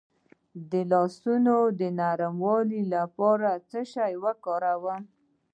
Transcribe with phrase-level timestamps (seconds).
[0.71, 5.01] د لاسونو د نرموالي لپاره څه شی وکاروم؟